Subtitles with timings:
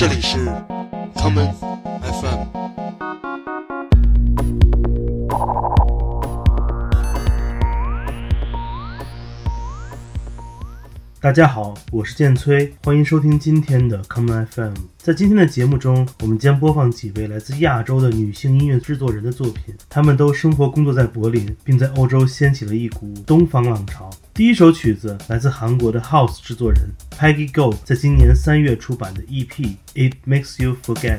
[0.00, 0.38] 这里是
[1.14, 1.52] common
[2.00, 2.46] FM。
[11.20, 14.72] 大家好，我是剑崔，欢迎收听今天的 Common FM。
[14.96, 24.08] 在今天的节目中，我们将播放几位来自亚洲的女性音乐制作人的作品，她们都生活工作在柏林，并在欧洲掀起了一股东方浪潮。
[24.40, 29.46] 第一首曲子来自韩国的 House 制作人 Peggy Go 在今年三月出版的 EP
[29.92, 31.18] 《It Makes You Forget》。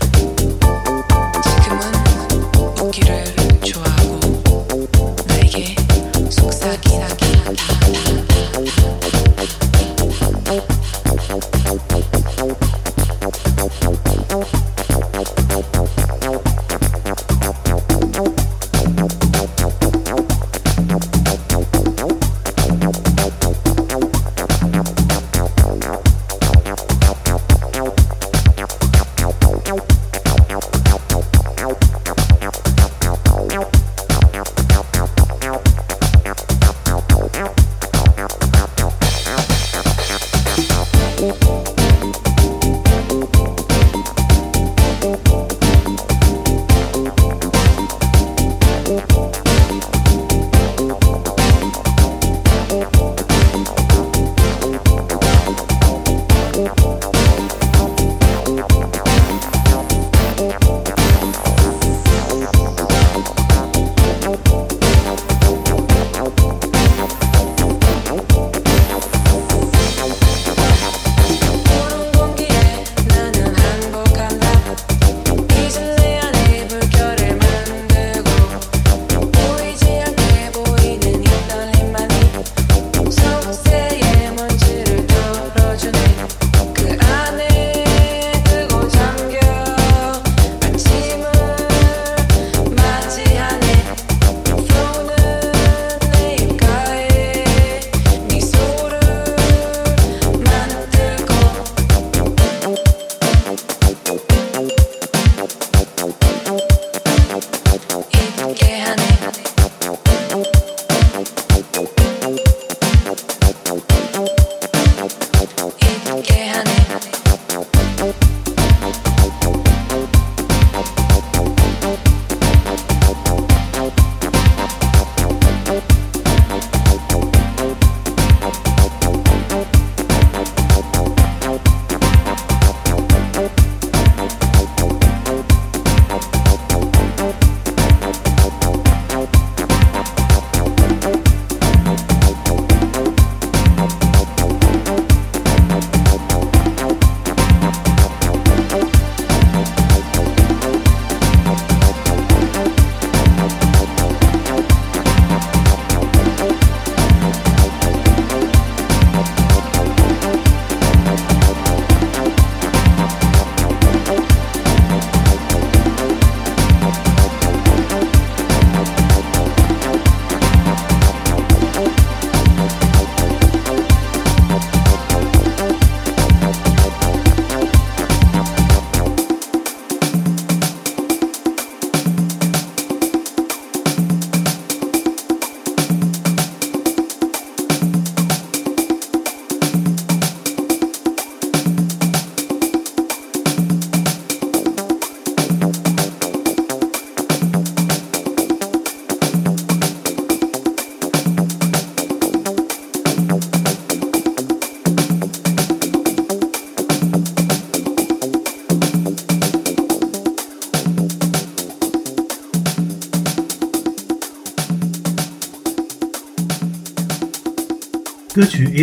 [0.00, 0.33] Thank you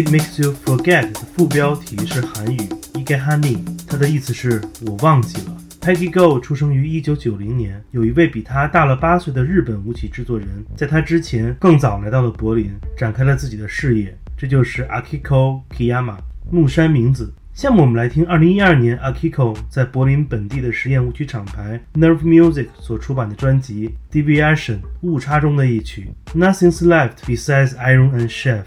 [0.01, 2.57] It Makes You Forget》的副标题是韩语
[2.95, 5.55] i g e h a n i 它的意思是我忘记了。
[5.79, 14.17] Peggy Go 出生于1990年，有一位比他大了八岁的日本舞曲制作人，在他之前更早来到了柏林，展开了自己的事业。
[14.35, 16.17] 这就是 Akiko Kiyama
[16.49, 17.31] 木山明子。
[17.53, 28.61] 下面我们来听2012年 Akiko 在柏林本地的实验舞曲厂牌 Nerve Music 所出版的专辑《Deviation》误差中的一曲《Nothing's Left Besides Iron and Chef》。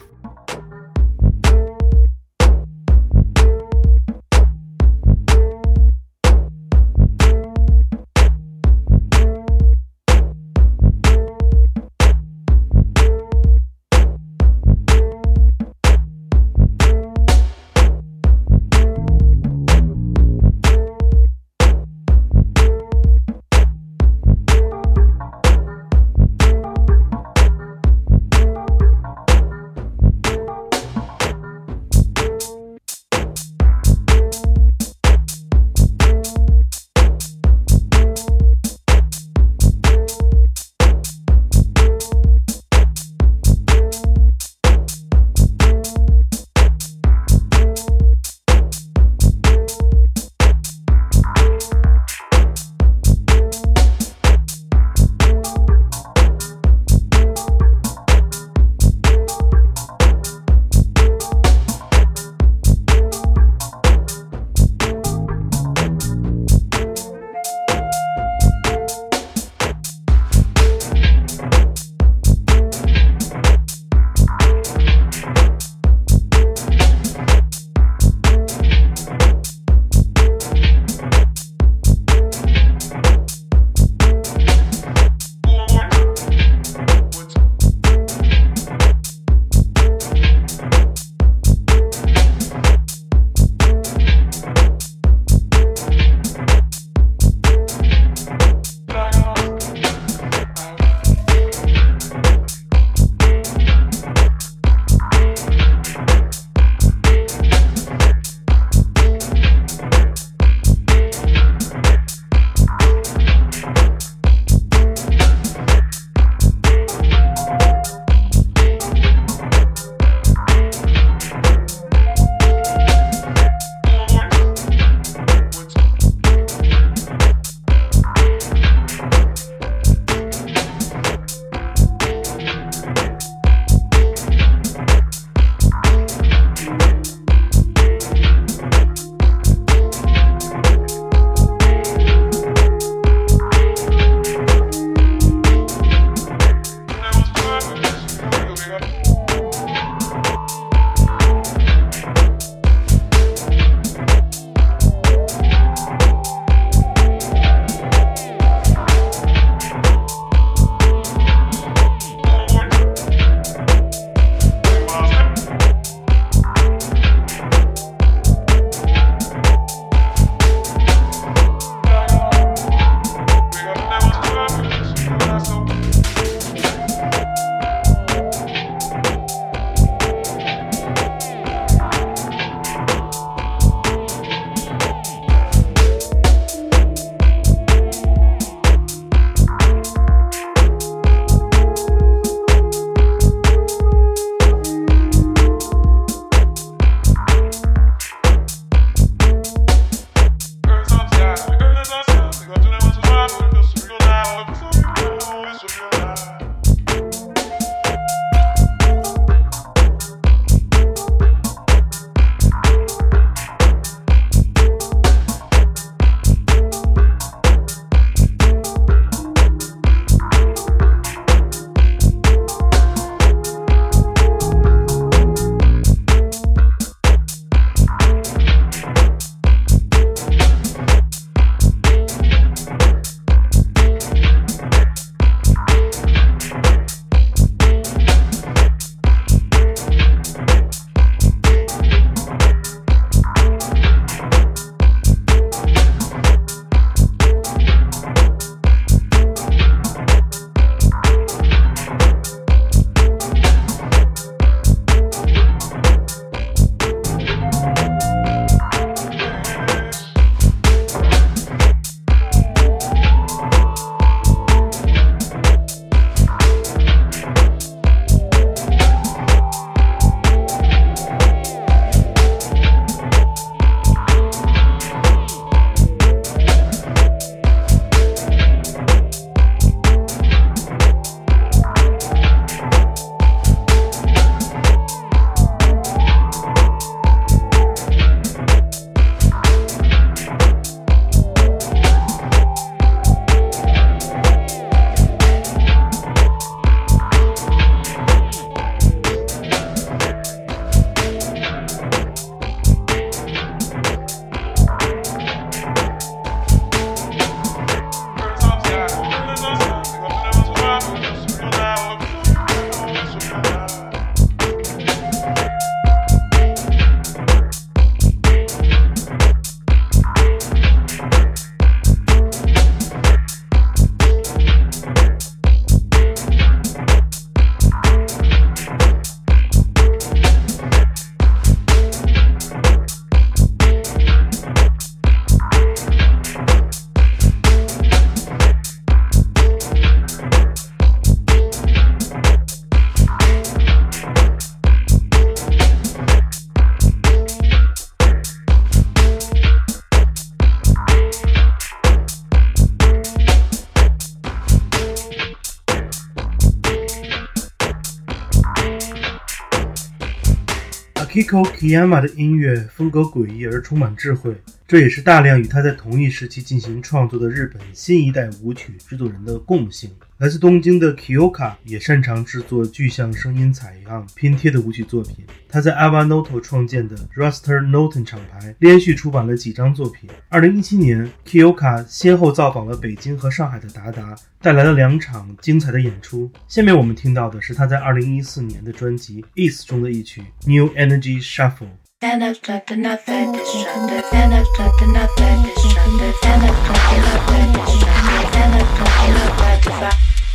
[361.35, 369.91] Kiko Kiyama 的音乐风格诡异而充满智慧，这也是大量与他在同一时期进行创作的日本新一代舞曲制作人的共性。
[370.17, 375.27] 来自东京的 Kiyoka 也擅长制作具象声音采样拼贴的舞曲作品。
[375.51, 380.09] 他在 Avanoto 创建的 Roster Noten 厂牌连续出版了几张作品。
[380.31, 386.31] 二零一七年，Kiyoka 先后造访了北京和上海的达达，带来了两场精彩的演出。
[386.49, 391.67] 下面我们听到的是他在二零一四年的专辑《East》中的一曲《New Energy Shuffle》。
[392.05, 394.05] And I've got another distractor.
[394.13, 395.09] And I've got another
[395.41, 396.13] distractor.
[396.25, 398.25] And I've got another distractor.
[398.37, 399.91] And I've got another diva.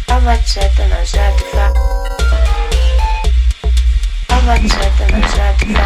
[0.08, 1.66] I watch it and I'm sad diva.
[4.30, 5.86] I watch it and I'm sad diva.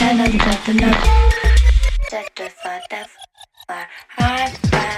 [0.00, 2.10] And I've got another distractor.
[2.10, 3.06] That diva, that
[3.66, 3.86] far.
[4.16, 4.97] High five.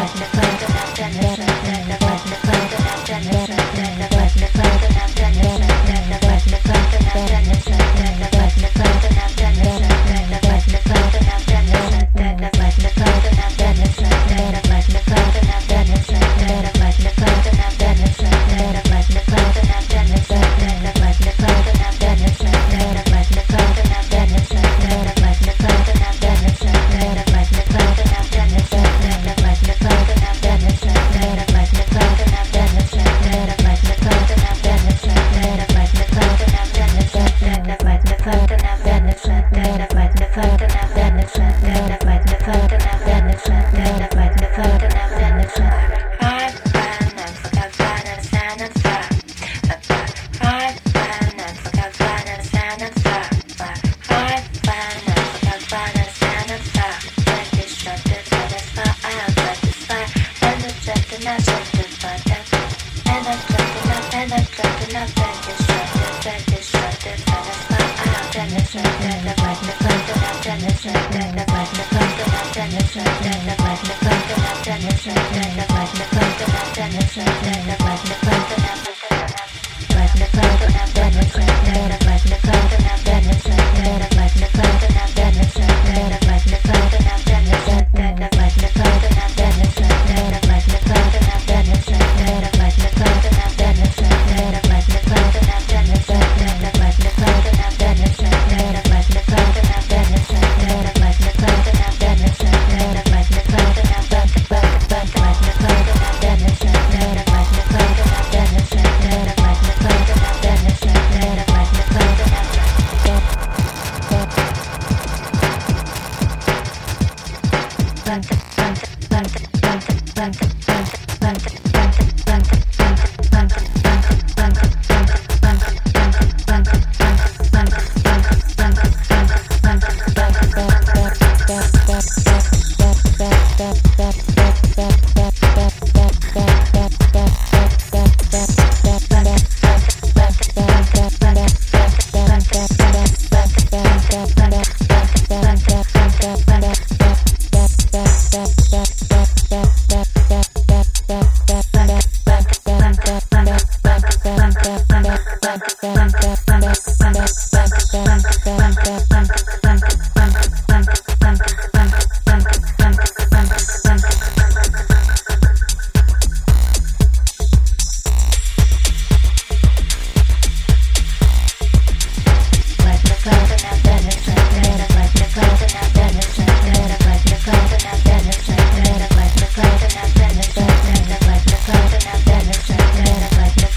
[68.73, 71.30] listen, listen,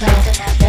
[0.00, 0.63] that flow.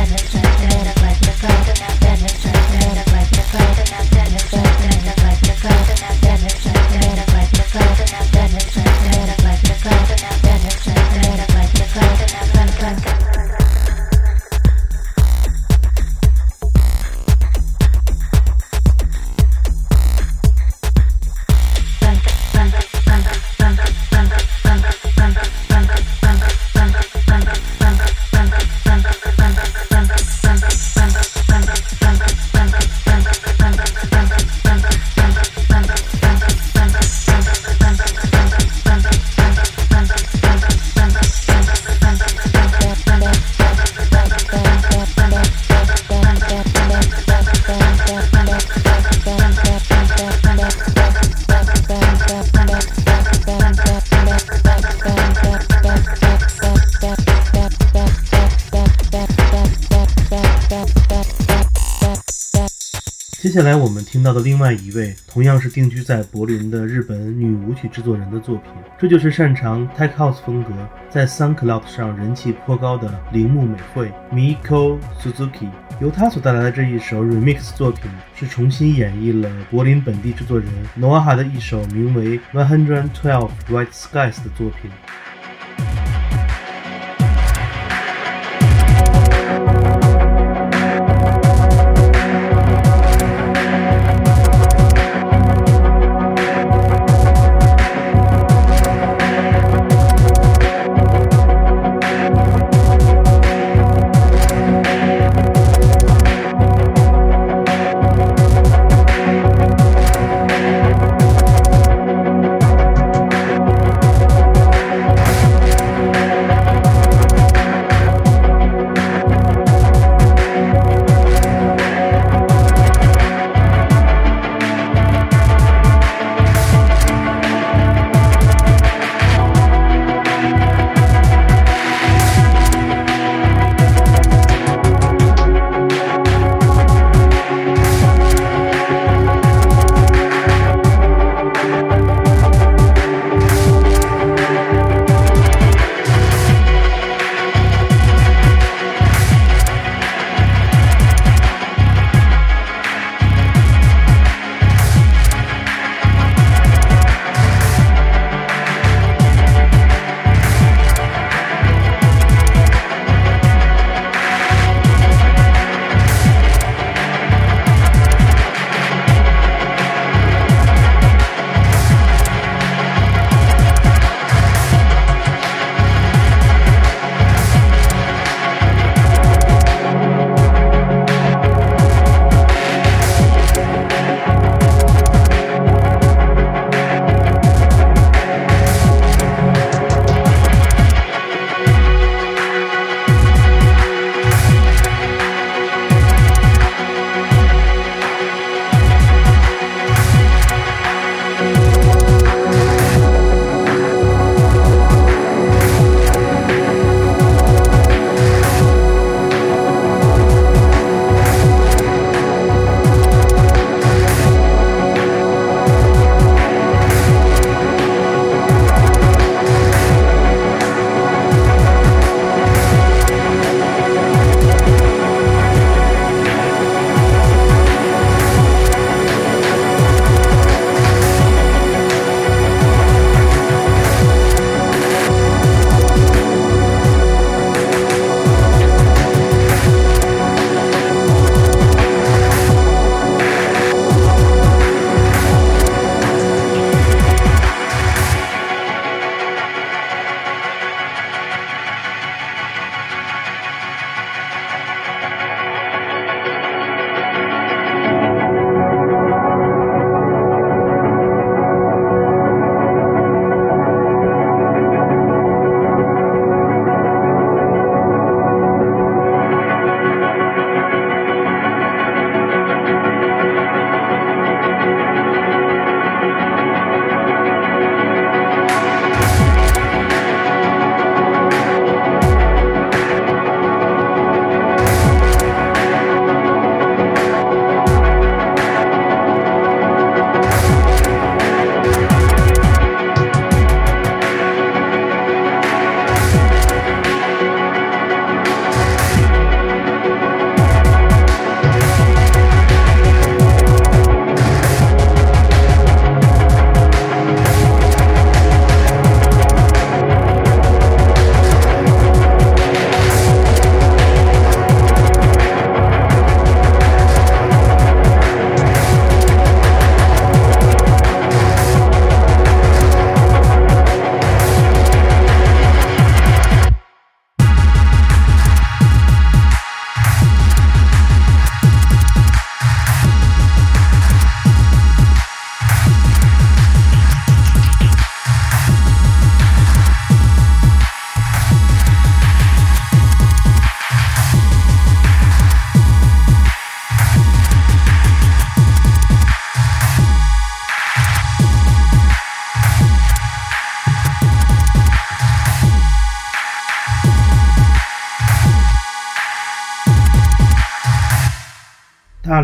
[63.45, 70.71] 接下来我们听到的另外一位，同样是定居在柏林的日本女舞曲制作人的作品，这就是擅长 tech house 风格，
[71.11, 75.69] 在 SoundCloud 上人气颇高的铃木美惠 Miko Suzuki。
[76.01, 80.67] 由她所带来的这一首 remix 作品，是重新演绎了柏林本地制作人
[80.99, 84.89] Noah 的一首名为 One Hundred Twelve White Skies 的作品。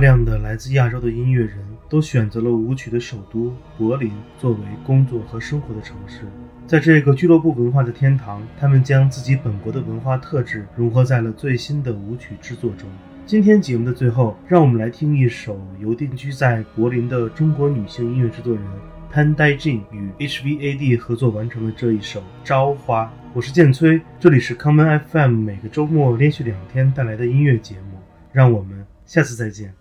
[0.01, 6.21] 量的来自亚洲的音乐人都选择了舞曲的首都柏林作为工作和生活的城市。
[6.65, 12.89] 在这个俱乐部文化的天堂，他们将自己本国的文化特质融合在了最新的舞曲制作中。
[13.25, 18.63] 今天节目的最后，让我们来听一首由定居在柏林的中国女性音乐制作人
[19.11, 23.05] 潘代静与 HVAD 合作完成的这一首《朝花》。
[23.33, 27.99] 我是建崔，这里是康门 FM，每个周末连续两天带来的音乐节目。
[28.31, 29.80] 让我们下次再见。